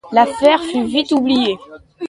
[0.11, 1.59] L’affaire fut vite oubliée.